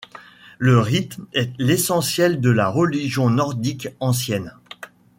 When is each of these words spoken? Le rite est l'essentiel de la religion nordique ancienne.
Le 0.57 0.79
rite 0.79 1.17
est 1.35 1.51
l'essentiel 1.59 2.41
de 2.41 2.49
la 2.49 2.69
religion 2.69 3.29
nordique 3.29 3.87
ancienne. 3.99 4.57